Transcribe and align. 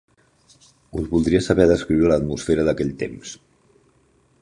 Us 1.01 1.11
voldria 1.11 1.43
saber 1.49 1.69
descriure 1.73 2.11
l'atmosfera 2.13 2.67
d'aquell 2.71 2.93
temps 3.07 3.39